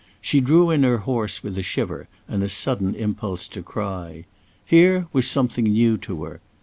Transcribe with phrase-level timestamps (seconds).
[0.19, 4.25] She drew in her horse with a shiver and a sudden impulse to cry.
[4.65, 6.41] Here was something new to her.